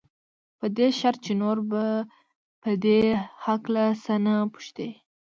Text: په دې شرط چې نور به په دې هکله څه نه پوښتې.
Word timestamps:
په 0.59 0.65
دې 0.77 0.87
شرط 0.99 1.19
چې 1.25 1.33
نور 1.41 1.57
به 1.69 1.83
په 2.61 2.71
دې 2.83 2.99
هکله 3.45 3.85
څه 4.03 4.13
نه 4.25 4.35
پوښتې. 4.53 4.89